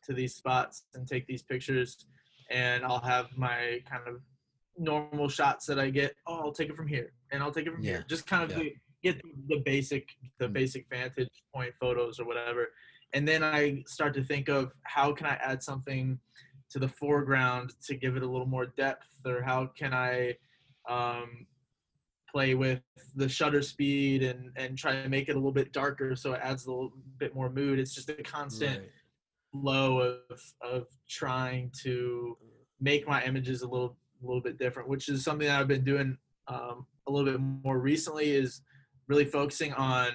[0.06, 2.06] to these spots and take these pictures
[2.50, 4.16] and I'll have my kind of
[4.80, 6.16] normal shots that I get.
[6.26, 7.92] Oh, I'll take it from here and I'll take it from Yeah.
[7.98, 8.06] here.
[8.08, 8.70] Just kind of Yeah.
[9.04, 10.54] get the basic the Mm.
[10.54, 12.72] basic vantage point photos or whatever.
[13.14, 16.20] And then I start to think of how can I add something
[16.70, 20.38] to the foreground to give it a little more depth or how can I
[20.88, 21.46] um,
[22.32, 22.82] play with
[23.16, 26.40] the shutter speed and and try to make it a little bit darker so it
[26.44, 27.80] adds a little bit more mood.
[27.80, 28.92] It's just a constant Right.
[29.52, 32.38] flow of of trying to
[32.80, 35.84] make my images a little a little bit different, which is something that I've been
[35.84, 38.32] doing um, a little bit more recently.
[38.32, 38.62] Is
[39.08, 40.10] really focusing on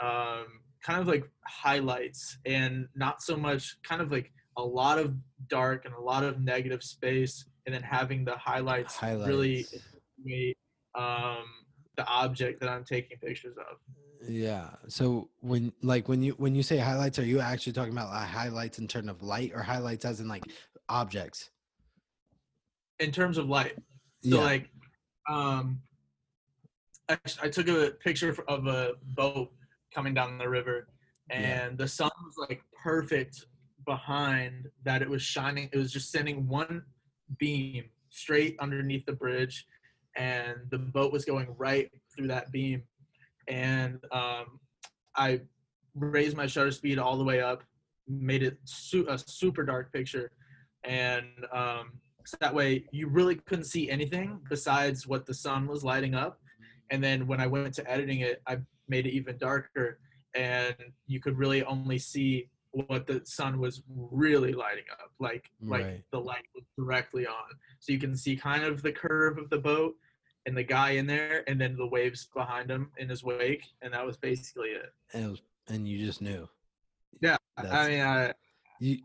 [0.00, 0.46] um,
[0.82, 5.14] kind of like highlights and not so much kind of like a lot of
[5.48, 9.78] dark and a lot of negative space, and then having the highlights, really Highlights.
[10.24, 10.56] be,
[10.94, 11.44] um,
[11.96, 13.78] the object that I'm taking pictures of.
[14.28, 14.68] Yeah.
[14.88, 18.28] So when like when you when you say highlights, are you actually talking about like
[18.28, 20.44] highlights in terms of light or highlights as in like
[20.88, 21.50] objects?
[23.00, 23.76] In terms of light.
[24.22, 24.40] So Yeah.
[24.44, 24.68] like,
[25.28, 25.82] um,
[27.08, 29.52] I, I took a picture of a boat
[29.92, 30.88] coming down the river,
[31.30, 31.76] and Yeah.
[31.76, 33.46] the sun was like perfect
[33.86, 35.02] behind that.
[35.02, 35.68] It was shining.
[35.72, 36.84] It was just sending one
[37.38, 39.66] beam straight underneath the bridge,
[40.16, 42.82] and the boat was going right through that beam.
[43.48, 44.60] And um,
[45.16, 45.40] I
[45.94, 47.64] raised my shutter speed all the way up,
[48.06, 50.30] made it su- a super dark picture,
[50.84, 55.82] and um, so that way you really couldn't see anything besides what the sun was
[55.84, 56.40] lighting up.
[56.90, 59.98] And then when I went to editing it, I made it even darker,
[60.34, 60.74] and
[61.06, 66.04] you could really only see what the sun was really lighting up, like like Right.
[66.12, 67.50] the light was directly on.
[67.80, 69.94] So you can see kind of the curve of the boat
[70.46, 73.92] and the guy in there, and then the waves behind him in his wake, and
[73.92, 74.92] that was basically it.
[75.12, 76.48] and, it was, and you just knew.
[77.20, 78.32] Yeah, That's- I mean, I,
[78.80, 78.98] you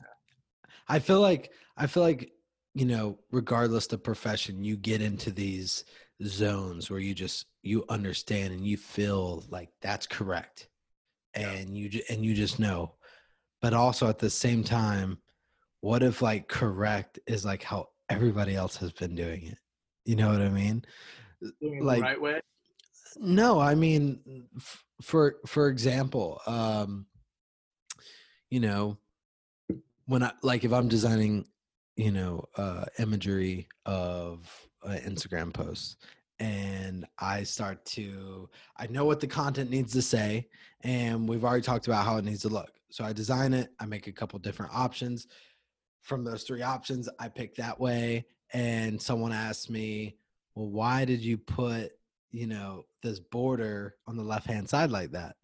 [0.87, 2.31] i feel like i feel like
[2.75, 5.85] you know regardless the profession you get into these
[6.23, 10.67] zones where you just you understand and you feel like that's correct
[11.35, 11.51] Yeah.
[11.51, 12.93] and you and you just know
[13.61, 15.17] but also at the same time
[15.81, 19.57] what if like correct is like how everybody else has been doing it
[20.05, 20.83] you know what i mean
[21.81, 22.41] like- the right way.
[23.17, 24.19] no i mean
[24.57, 27.05] f- for for example um
[28.49, 28.97] you know
[30.05, 31.45] when i like if i'm designing
[31.95, 34.49] you know uh imagery of
[34.83, 35.97] uh, instagram posts
[36.39, 40.47] and i start to i know what the content needs to say
[40.81, 42.71] and we've already talked about how it needs to look.
[42.91, 45.27] So i design it i make a couple different options.
[46.01, 50.17] From those three options i pick that way and someone asks me
[50.53, 51.91] well why did you put
[52.31, 55.35] you know this border on the left hand side like that?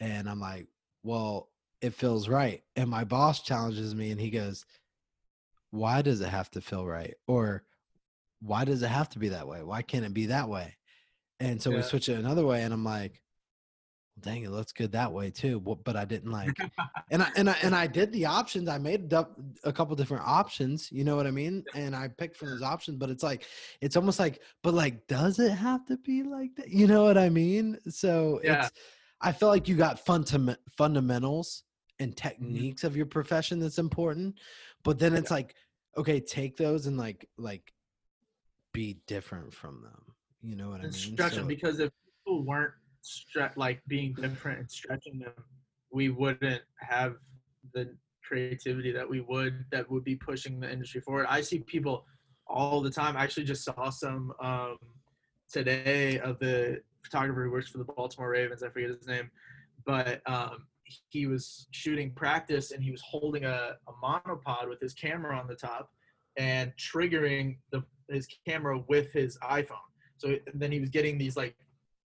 [0.00, 0.66] And i'm like
[1.02, 1.48] well
[1.80, 2.62] it feels right.
[2.76, 4.64] And my boss challenges me and he goes
[5.74, 7.64] why does it have to feel right or
[8.40, 10.76] why does it have to be that way why can't it be that way
[11.40, 13.20] and so we switch it another way and i'm like
[14.20, 16.56] dang it looks good that way too but, i didn't like
[17.10, 18.68] and I and I and I did the options.
[18.68, 19.26] I made a,
[19.64, 20.90] a couple different options.
[20.90, 21.64] You know what I mean?
[21.74, 22.96] And I picked from those options.
[22.98, 23.46] But it's like,
[23.80, 26.70] it's almost like, but like, does it have to be like that?
[26.70, 27.78] You know what I mean?
[27.88, 28.66] So Yeah.
[28.66, 28.72] it's.
[29.20, 31.62] I feel like you got fundam- fundamentals.
[31.98, 34.36] And techniques of your profession that's important,
[34.82, 35.54] but then it's like,
[35.96, 37.72] okay, take those and like like
[38.72, 40.02] be different from them.
[40.42, 41.14] You know what I and mean?
[41.14, 41.90] stretch them So- because if
[42.26, 45.32] people weren't stre- like being different and stretching them,
[45.92, 47.14] we wouldn't have
[47.72, 51.26] the creativity that we would that would be pushing the industry forward.
[51.28, 52.04] I see people
[52.46, 53.16] all the time.
[53.16, 54.76] I actually just saw some um,
[55.50, 58.62] today of the photographer who works for the Baltimore Ravens.
[58.62, 59.30] I forget his name,
[59.86, 60.66] but um,
[61.10, 65.46] he was shooting practice and he was holding a, a monopod with his camera on
[65.46, 65.90] the top
[66.36, 69.78] and triggering the his camera with his iPhone.
[70.18, 71.56] So then he was getting these like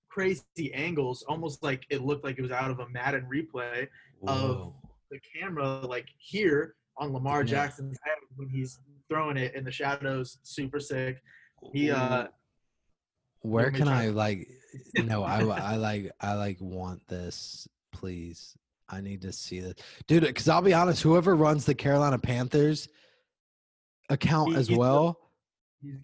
[0.10, 3.88] crazy angles, almost like it looked like it was out of a Madden replay.
[4.28, 4.74] of-
[5.10, 7.46] The camera like here on Lamar Yeah.
[7.52, 11.22] Jackson's head when he's throwing it in the shadows, super sick.
[11.74, 12.28] He uh
[13.42, 14.48] where can i like
[15.06, 18.58] no I I like i like want this please
[18.90, 19.76] i need to see this.
[20.08, 22.88] Dude because i'll be honest whoever runs the carolina panthers
[24.10, 25.20] account as well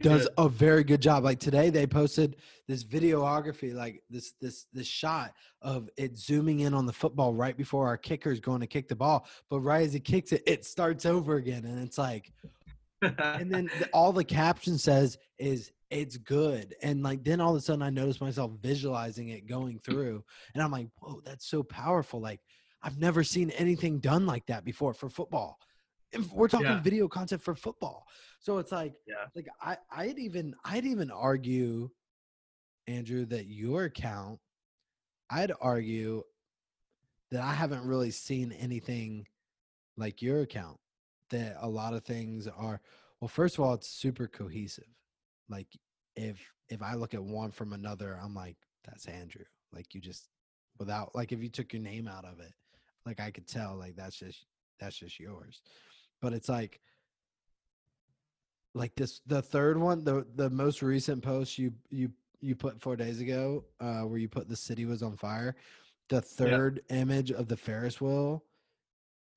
[0.02, 1.24] does a very good job.
[1.24, 6.74] Like today they posted this videography like this this this shot of it zooming in
[6.74, 9.86] on the football right before our kicker is going to kick the ball but right
[9.86, 12.32] as he kicks it it starts over again and it's like
[13.02, 17.58] and then the, all the caption says is it's good and like then all of
[17.58, 21.62] a sudden i notice myself visualizing it going through and i'm like whoa that's so
[21.64, 22.40] powerful like
[22.84, 25.58] i've never seen anything done like that before for football
[26.12, 26.82] If we're talking Yeah.
[26.82, 28.06] video content for football
[28.40, 29.26] so it's like Yeah.
[29.36, 31.90] like i i'd even i'd even argue
[32.88, 34.40] andrew that your account
[35.30, 36.24] i'd argue
[37.32, 39.26] that i haven't really seen anything
[39.98, 40.78] like your account
[41.30, 42.82] that a lot of things are
[43.20, 44.84] well first of all it's super cohesive
[45.50, 45.68] like
[46.16, 50.30] if if i look at one from another i'm like that's andrew like you just
[50.78, 52.54] without like if you took your name out of it
[53.06, 54.46] like i could tell like that's just
[54.84, 55.62] that's just yours.
[56.22, 56.80] But it's like
[58.74, 62.12] like this the third one the the most recent post you you
[62.42, 65.56] you put four days ago uh where you put the city was on fire
[66.10, 68.44] the third image of the ferris wheel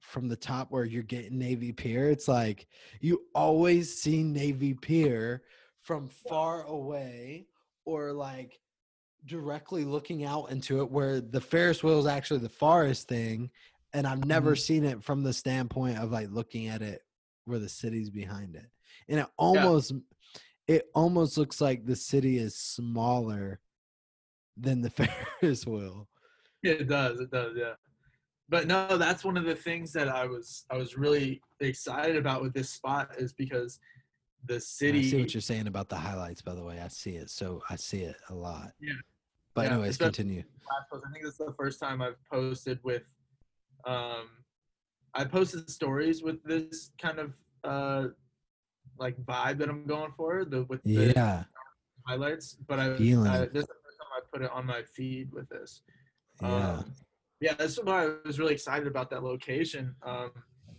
[0.01, 2.67] from the top where you're getting navy pier it's like
[3.01, 5.43] you always see navy pier
[5.83, 7.47] from far away
[7.85, 8.59] or like
[9.27, 13.51] directly looking out into it where the ferris wheel is actually the farthest thing
[13.93, 14.61] and i've never Mhm.
[14.61, 17.03] seen it from the standpoint of like looking at it
[17.45, 18.67] where the city's behind it
[19.09, 19.93] and it almost
[20.69, 23.61] it almost looks like the city is smaller
[24.57, 24.91] than the
[25.41, 26.09] Ferris wheel.
[26.65, 27.21] It does.
[27.21, 27.53] It does.
[27.57, 27.75] Yeah.
[28.49, 32.43] But no, that's one of the things that I was I was really excited about
[32.43, 33.79] with this spot is because
[34.45, 36.81] the city I see what you're saying about the highlights, by the way.
[36.81, 38.73] I see it, so I see it a lot.
[38.81, 38.95] Yeah.
[39.57, 40.45] But Yeah, anyways, continue.
[40.71, 41.05] last post.
[41.09, 43.03] I think this is the first time I've posted with.
[43.87, 44.29] Um,
[45.15, 47.33] I posted stories with this kind of
[47.65, 48.09] uh,
[48.99, 51.45] like vibe that I'm going for the with the Yeah,
[52.07, 53.27] highlights, but I, Feeling.
[53.33, 55.81] I this is the first time I put it on my feed with this.
[56.43, 56.93] yeah, Um,
[57.41, 60.33] yeah, that's why I was really excited about that location um,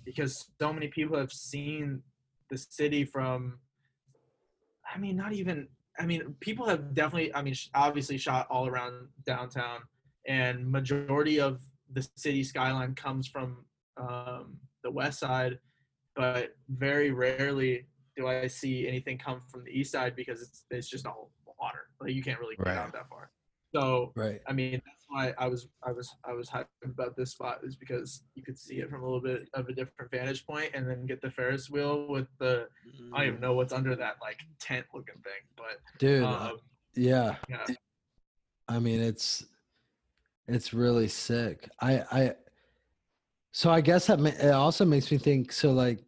[0.06, 2.04] because so many people have seen
[2.52, 3.58] the city from.
[4.94, 5.68] I mean, not even.
[6.00, 7.34] I mean, people have definitely.
[7.34, 9.80] I mean, obviously shot all around downtown,
[10.28, 11.62] and majority of
[11.94, 13.66] the city skyline comes from
[13.98, 15.60] um, the west side,
[16.16, 20.90] but very rarely do I see anything come from the east side because it's it's
[20.90, 21.88] just all water.
[22.00, 22.78] Like you can't really get Right.
[22.78, 23.32] out that far.
[23.76, 24.40] So right.
[24.48, 27.76] I mean, that's why I was I was I was hyped about this spot is
[27.76, 30.90] because you could see it from a little bit of a different vantage point, and
[30.90, 32.68] then get the Ferris wheel with the
[33.14, 36.24] I don't even know what's under that like tent looking thing, but dude.
[36.24, 36.58] um,
[36.96, 37.66] yeah, yeah,
[38.68, 39.46] I mean it's
[40.48, 41.70] it's really sick.
[41.82, 42.36] I I
[43.52, 45.52] so I guess that it also makes me think.
[45.52, 46.00] So like,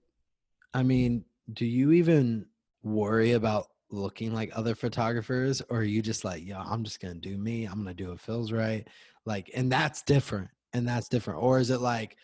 [0.73, 2.45] I mean, do you even
[2.83, 7.15] worry about looking like other photographers, or are you just like, yeah, I'm just gonna
[7.15, 7.65] do me.
[7.65, 8.87] I'm gonna do what feels right.
[9.25, 10.49] Like, and that's different.
[10.73, 11.41] And that's different.
[11.41, 12.15] Or is it like,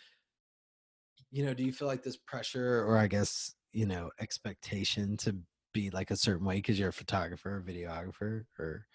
[1.32, 5.36] you know, do you feel like this pressure, or I guess you know, expectation to
[5.74, 8.86] be like a certain way because you're a photographer, or videographer, or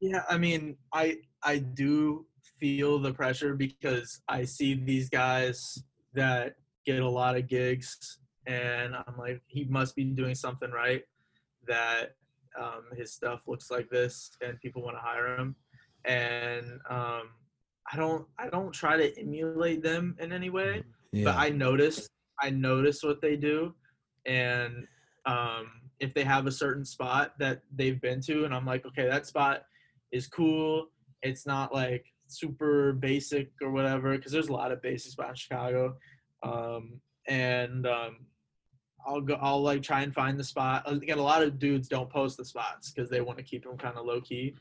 [0.00, 0.22] yeah.
[0.30, 2.26] I mean, I I do
[2.58, 5.82] feel the pressure because I see these guys
[6.14, 6.54] that
[6.86, 11.02] get a lot of gigs, and I'm like, he must be doing something right.
[11.68, 12.14] That
[12.58, 15.54] um, his stuff looks like this, and people want to hire him,
[16.04, 17.30] and um,
[17.92, 20.82] I don't I don't try to emulate them in any way.
[21.12, 22.08] yeah, but I notice
[22.42, 23.74] I notice what they do,
[24.26, 24.86] and
[25.26, 25.68] um,
[26.00, 29.26] if they have a certain spot that they've been to, and I'm like, okay, that
[29.26, 29.64] spot
[30.12, 30.86] is cool.
[31.22, 35.36] It's not like super basic or whatever, because there's a lot of basic spots in
[35.36, 35.96] Chicago,
[36.42, 38.26] um, and um,
[39.08, 39.38] I'll go.
[39.40, 40.82] I'll like try and find the spot.
[40.86, 43.78] Again, a lot of dudes don't post the spots because they want to keep them
[43.78, 44.54] kind of low key.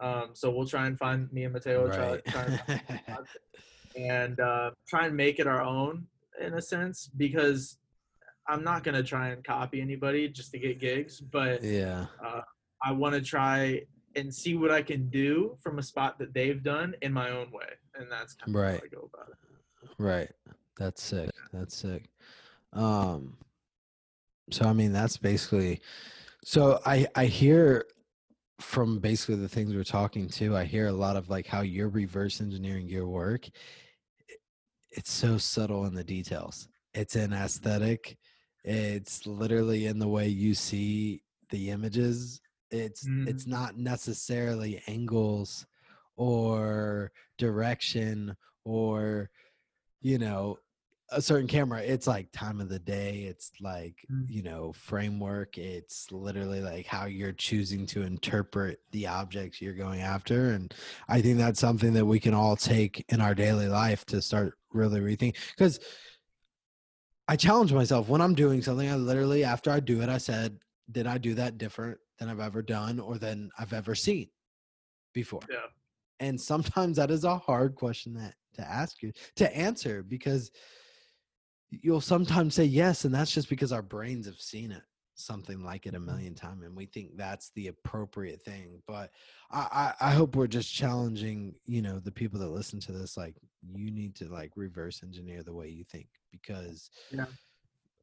[0.00, 2.24] Um, so we'll try and find me and Mateo right.
[2.26, 3.30] try and the spots
[3.96, 6.06] and uh, try and make it our own
[6.40, 7.78] in a sense because
[8.48, 12.06] I'm not gonna try and copy anybody just to get gigs, but yeah,
[12.82, 13.82] I want to try
[14.16, 17.50] and see what I can do from a spot that they've done in my own
[17.50, 18.80] way, and that's kind of Right.
[18.80, 19.90] how I go about it.
[19.98, 20.30] right.
[20.78, 21.30] That's sick.
[21.52, 22.10] That's sick.
[22.74, 23.36] Um,
[24.50, 25.80] so I mean, that's basically.
[26.44, 27.84] So I I hear
[28.60, 30.56] from basically the things we're talking to.
[30.56, 33.48] I hear a lot of like how you're reverse engineering your work.
[34.90, 36.68] It's so subtle in the details.
[36.94, 38.16] It's in aesthetic.
[38.64, 42.40] It's literally in the way you see the images.
[42.70, 43.28] It's Mhm.
[43.28, 45.66] it's not necessarily angles
[46.16, 49.30] or direction or
[50.00, 50.58] you know
[51.10, 54.26] a certain camera it's like time of the day it's like Mm.
[54.28, 60.00] you know framework it's literally like how you're choosing to interpret the objects you're going
[60.00, 60.74] after and
[61.08, 64.54] i think that's something that we can all take in our daily life to start
[64.72, 65.78] really rethinking because
[67.28, 70.58] i challenge myself when i'm doing something i literally after i do it i said
[70.90, 74.28] did i do that different than i've ever done or than i've ever seen
[75.14, 75.66] before Yeah.
[76.20, 80.50] and sometimes that is a hard question that to ask you to answer because
[81.70, 84.82] you'll sometimes say yes and that's just because our brains have seen it
[85.16, 86.06] something like it a mm-hmm.
[86.06, 89.10] million times and we think that's the appropriate thing but
[89.50, 93.16] I, I i hope we're just challenging you know the people that listen to this
[93.16, 93.34] like
[93.74, 97.26] you need to like reverse engineer the way you think because Yeah.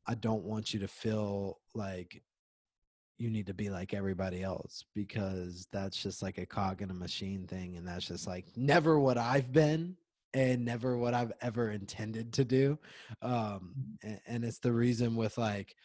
[0.07, 2.21] i don't want you to feel like
[3.19, 6.95] you need to be like everybody else because that's just like a cog in a
[6.95, 9.95] machine thing and that's just like never what i've been
[10.33, 12.77] and never what i've ever intended to do
[13.21, 13.73] um
[14.03, 15.75] and, and it's the reason with like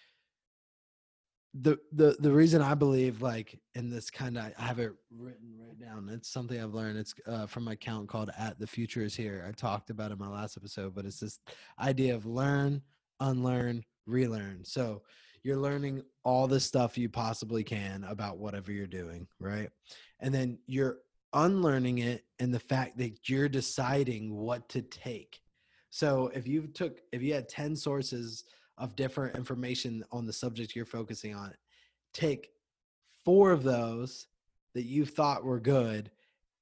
[1.55, 5.57] the the the reason i believe like in this kind of i have it written
[5.59, 9.03] right down it's something i've learned it's uh, from my account called at the future
[9.03, 11.40] is here i talked about it in my last episode but it's this
[11.80, 12.82] idea of learn
[13.20, 15.03] unlearn relearn so
[15.42, 19.70] you're learning all the stuff you possibly can about whatever you're doing right?
[20.20, 20.99] And then you're
[21.33, 25.41] unlearning it and the fact that you're deciding what to take
[25.91, 28.45] so if you took if you had 10 sources
[28.79, 31.53] of different information on the subject you're focusing on.
[32.14, 32.51] Take
[33.24, 34.29] four of those
[34.74, 36.11] that you thought were good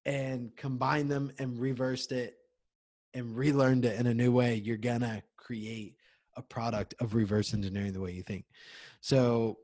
[0.05, 2.39] and combine them and reversed it
[3.15, 5.95] and relearned it in a new way, you're gonna create
[6.37, 8.45] a product of reverse engineering the way you think.
[9.01, 9.59] So,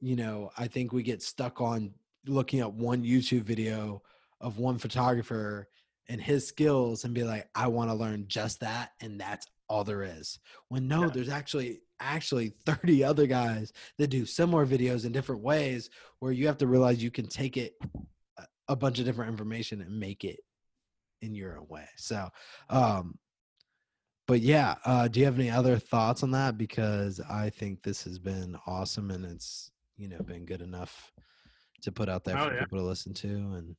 [0.00, 1.92] you know, I think we get stuck on
[2.26, 4.02] looking at one YouTube video
[4.40, 5.68] of one photographer
[6.08, 9.84] and his skills and be like, I want to learn just that, and that's all
[9.84, 10.38] there is.
[10.68, 11.10] When no, Yeah.
[11.10, 16.46] there's actually actually 30 other guys that do similar videos in different ways where you
[16.46, 17.74] have to realize you can take it
[18.38, 20.38] a- a bunch of different information and make it
[21.22, 21.88] in your own way.
[21.96, 22.28] So
[22.70, 23.18] um
[24.28, 26.56] but yeah, uh do you have any other thoughts on that?
[26.56, 31.12] Because I think this has been awesome and it's you know been good enough
[31.82, 32.60] to put out there Oh, for yeah.
[32.60, 33.74] people to listen to and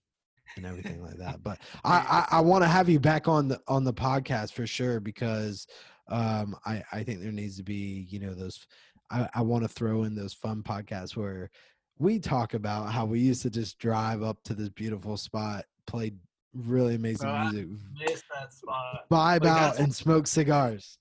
[0.58, 1.43] and everything like that.
[1.43, 4.68] But I I, I want to have you back on the on the podcast for
[4.68, 5.68] sure because
[6.08, 8.66] um I I think there needs to be you know those
[9.10, 11.50] I I want to throw in those fun podcasts where
[11.97, 16.14] we talk about how we used to just drive up to this beautiful spot, play
[16.54, 17.68] really amazing Bro, music,
[18.00, 19.06] Miss that spot.
[19.12, 20.97] vibe Like, out, and smoke cigars.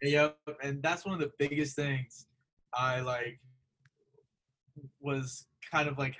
[0.00, 2.26] Yep, and that's one of the biggest things
[2.72, 3.40] I like
[5.00, 6.14] was kind of like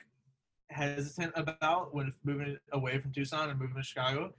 [0.71, 4.33] hesitant about when moving away from Tucson and moving to Chicago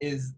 [0.00, 0.34] is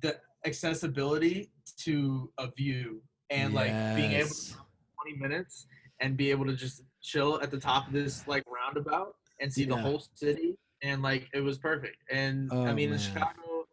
[0.00, 4.54] the accessibility to a view and like being able to
[5.02, 5.66] 20 minutes
[6.00, 9.64] and be able to just chill at the top of this like roundabout and see
[9.64, 10.56] the whole city.
[10.82, 11.96] And like it was perfect.
[12.10, 13.64] And i Oh, mean in chicago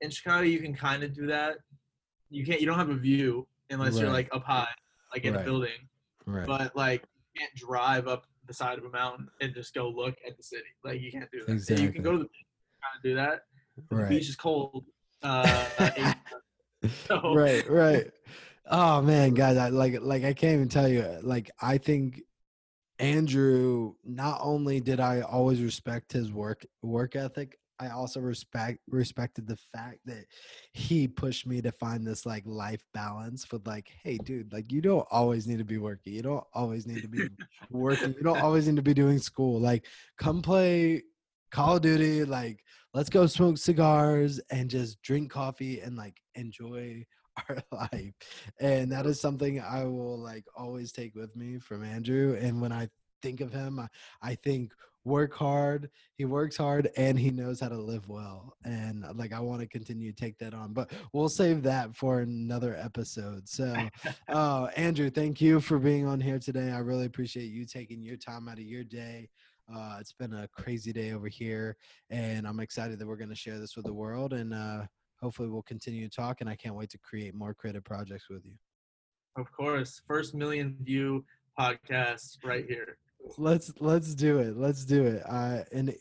[0.00, 1.58] in chicago you can kind of do that.
[2.30, 4.68] You can't you don't have a view unless you're like up high
[5.12, 5.42] like in Right.
[5.42, 5.88] a building.
[6.26, 6.46] Right.
[6.46, 7.02] but like
[7.34, 10.42] you can't drive up the side of a mountain and just go look at the
[10.42, 12.46] city like you can't do that And you can go to the beach
[12.82, 13.40] kind of do that
[13.88, 14.84] but the beach is cold
[15.22, 15.66] uh,
[17.08, 18.10] so- right, right.
[18.70, 21.18] Oh man, guys, I like like I can't even tell you.
[21.22, 22.22] Like I think
[22.98, 23.94] Andrew.
[24.04, 29.58] Not only did I always respect his work work ethic, I also respect respected the
[29.74, 30.26] fact that
[30.72, 34.80] he pushed me to find this like life balance with like, hey, dude, like you
[34.80, 36.12] don't always need to be working.
[36.12, 37.28] You don't always need to be
[37.70, 38.14] working.
[38.16, 39.60] You don't always need to be doing school.
[39.60, 39.86] Like,
[40.18, 41.02] come play
[41.50, 42.24] Call of Duty.
[42.24, 47.04] Like, let's go smoke cigars and just drink coffee and like enjoy
[47.48, 48.12] our life.
[48.60, 52.36] And that is something I will like always take with me from Andrew.
[52.40, 52.88] And when I
[53.22, 53.88] think of him, I,
[54.22, 54.72] I think
[55.04, 55.90] work hard.
[56.16, 58.56] He works hard and he knows how to live well.
[58.64, 62.20] And like I want to continue to take that on, but we'll save that for
[62.20, 63.48] another episode.
[63.48, 63.74] So,
[64.28, 66.70] uh, Andrew, thank you for being on here today.
[66.70, 69.28] I really appreciate you taking your time out of your day.
[69.72, 71.76] Uh, it's been a crazy day over here,
[72.10, 74.34] and I'm excited that we're going to share this with the world.
[74.34, 74.82] And uh,
[75.22, 76.42] hopefully, we'll continue to talk.
[76.42, 78.52] And I can't wait to create more creative projects with you.
[79.36, 81.24] Of course, first million view
[81.58, 82.98] podcast right here.
[83.38, 84.56] Let's let's do it.
[84.56, 85.22] Let's do it.
[85.24, 85.94] I and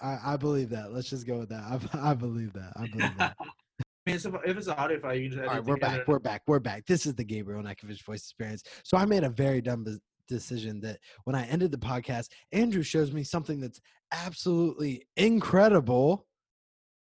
[0.00, 0.92] I, I believe that.
[0.92, 1.62] Let's just go with that.
[1.62, 2.72] I, I believe that.
[2.76, 3.36] I believe that.
[3.40, 6.08] I mean, it's, if it's an audio file, you can just All right, we're back.
[6.08, 6.42] We're back.
[6.46, 6.86] We're back.
[6.86, 8.62] This is the Gabriel Nakovich voice experience.
[8.82, 9.84] So I made a very dumb
[10.26, 16.26] decision that when I ended the podcast, Andrew shows me something that's absolutely incredible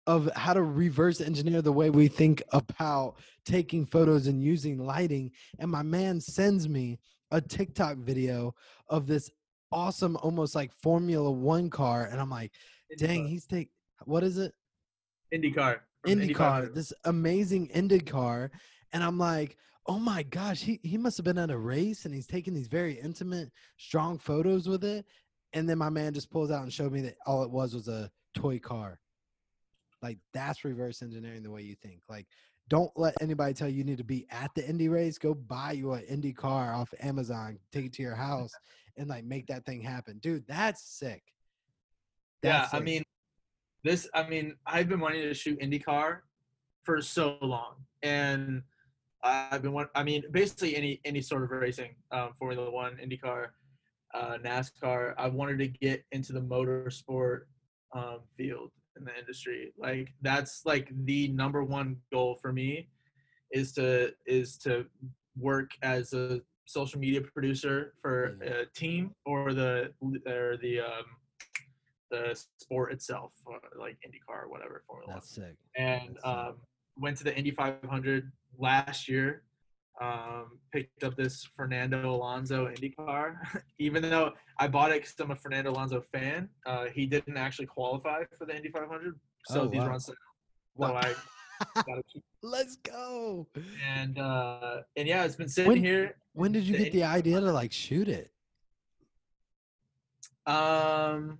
[0.07, 5.31] of how to reverse engineer the way we think about taking photos and using lighting.
[5.59, 6.99] And my man sends me
[7.31, 8.55] a TikTok video
[8.89, 9.31] of this
[9.73, 12.09] awesome, almost like Formula One car.
[12.11, 12.53] And I'm like,
[12.99, 13.71] dang, he's take
[14.05, 14.53] what is it?
[15.33, 15.55] IndyCar.
[15.55, 18.51] from the Indy IndyCar, this amazing IndyCar,
[18.93, 19.57] and I'm like,
[19.87, 22.69] oh my gosh, he he must have been at a race and he's taking these
[22.69, 25.07] very intimate, strong photos with it.
[25.55, 27.89] And then my man just pulls out and showed me that all it was was
[27.89, 29.01] a toy car.
[30.03, 32.03] Like that's reverse engineering the way you think.
[32.09, 32.27] Like,
[32.69, 35.19] don't let anybody tell you you need to be at the Indy race.
[35.19, 38.53] Go buy you an Indy car off Amazon, take it to your house,
[38.97, 40.47] and like make that thing happen, dude.
[40.47, 41.23] That's sick.
[42.43, 43.03] yeah, That's I mean,
[43.85, 44.09] this.
[44.15, 46.19] I mean, I've been wanting to shoot IndyCar
[46.85, 48.63] for so long, and
[49.23, 49.73] I've been.
[49.73, 53.49] want- I mean, basically any any sort of racing, um, Formula One, IndyCar,
[54.15, 55.15] uh, NASCAR.
[55.17, 57.43] I wanted to get into the motorsport
[57.95, 59.73] um, field in the industry.
[59.79, 62.89] Like that's like the number one goal for me
[63.53, 64.87] is to is to
[65.39, 69.93] work as a social media producer for a team or the
[70.27, 71.05] or the um,
[72.11, 73.33] the sport itself,
[73.79, 75.57] like IndyCar or whatever Formula that's sick.
[75.77, 76.25] and That's sick.
[76.25, 76.55] um,
[76.97, 79.43] went to the Indy 500 last year.
[80.01, 83.35] Um, picked up this Fernando Alonso IndyCar,
[83.81, 86.49] even though I bought it because I'm a Fernando Alonso fan.
[86.67, 89.89] Uh, he didn't actually qualify for the Indy 500, so Oh, these wow.
[89.89, 90.07] runs.
[90.07, 90.15] So
[90.77, 90.95] Wow.
[91.03, 91.15] I
[91.75, 93.49] Gotta keep- Let's go.
[93.85, 96.15] and uh, and yeah, it's been sitting When- here.
[96.35, 98.31] When did you The get the idea to like shoot it?
[100.47, 101.39] Um,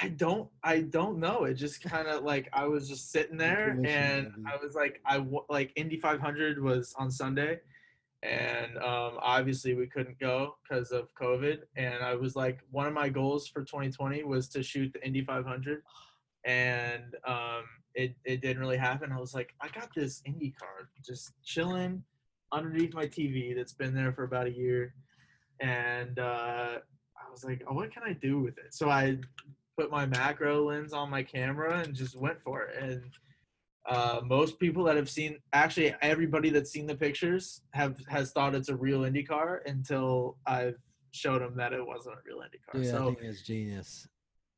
[0.00, 1.44] I don't, I don't know.
[1.44, 4.32] It just kind of like I was just sitting there, and.
[4.46, 7.60] I was like, I like Indy 500 was on Sunday,
[8.22, 11.60] and um, obviously we couldn't go because of COVID.
[11.76, 15.24] And I was like, one of my goals for 2020 was to shoot the Indy
[15.24, 15.82] 500,
[16.44, 19.12] and um, it it didn't really happen.
[19.12, 22.02] I was like, I got this IndyCar just chilling
[22.52, 24.94] underneath my TV that's been there for about a year,
[25.60, 26.78] and uh,
[27.16, 28.74] I was like, oh, what can I do with it?
[28.74, 29.18] So I
[29.76, 32.82] put my macro lens on my camera and just went for it.
[32.82, 33.02] And
[33.86, 38.54] uh, most people that have seen, actually, everybody that's seen the pictures have has thought
[38.54, 40.76] it's a real IndyCar until I've
[41.12, 42.82] showed them that it wasn't a real IndyCar.
[42.82, 44.08] Dude, I think it's genius.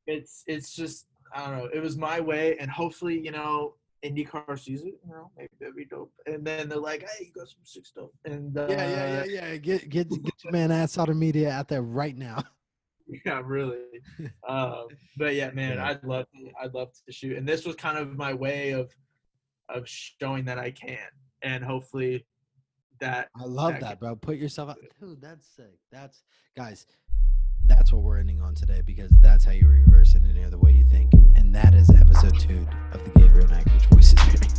[0.07, 1.69] it's it's just I don't know.
[1.71, 4.99] It was my way, and hopefully, you know, IndyCar sees it.
[5.05, 6.11] You know, maybe that'd be dope.
[6.25, 9.25] And then they're like, "Hey, you got some sick stuff." And uh, Yeah, yeah, yeah,
[9.25, 9.57] yeah.
[9.57, 12.43] Get get get your man ass out of media out there right now.
[13.25, 14.01] yeah, really.
[14.47, 14.87] um,
[15.17, 15.87] but yeah, man, Yeah.
[15.87, 18.91] I'd love to, I'd love to shoot, and this was kind of my way of
[19.69, 20.97] of showing that I can,
[21.41, 22.25] and hopefully
[22.99, 24.15] that I love That that, bro.
[24.15, 24.77] Put yourself out.
[24.99, 25.77] Dude, that's sick.
[25.91, 26.23] That's
[26.57, 26.85] guys.
[27.65, 30.85] That's what we're ending on today because that's how you reverse engineer the way you
[30.85, 34.58] think, and that is episode two of the Gabriel Nakovich Voice Experience.